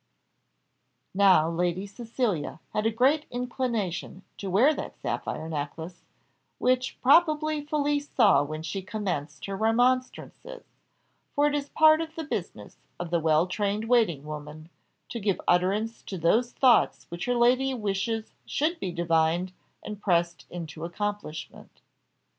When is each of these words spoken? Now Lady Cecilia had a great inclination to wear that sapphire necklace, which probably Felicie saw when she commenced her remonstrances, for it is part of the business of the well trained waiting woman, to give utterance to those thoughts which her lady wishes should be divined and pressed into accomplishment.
Now 1.13 1.47
Lady 1.47 1.85
Cecilia 1.85 2.59
had 2.73 2.87
a 2.87 2.91
great 2.91 3.27
inclination 3.29 4.23
to 4.39 4.49
wear 4.49 4.73
that 4.73 4.97
sapphire 4.99 5.47
necklace, 5.47 6.01
which 6.57 6.99
probably 7.03 7.63
Felicie 7.63 7.99
saw 8.15 8.41
when 8.41 8.63
she 8.63 8.81
commenced 8.81 9.45
her 9.45 9.55
remonstrances, 9.55 10.63
for 11.35 11.45
it 11.45 11.53
is 11.53 11.69
part 11.69 12.01
of 12.01 12.15
the 12.15 12.23
business 12.23 12.77
of 12.99 13.11
the 13.11 13.19
well 13.19 13.45
trained 13.45 13.85
waiting 13.87 14.23
woman, 14.23 14.69
to 15.09 15.19
give 15.19 15.39
utterance 15.47 16.01
to 16.07 16.17
those 16.17 16.51
thoughts 16.51 17.05
which 17.09 17.25
her 17.25 17.35
lady 17.35 17.71
wishes 17.75 18.33
should 18.43 18.79
be 18.79 18.91
divined 18.91 19.53
and 19.83 20.01
pressed 20.01 20.47
into 20.49 20.83
accomplishment. 20.83 21.79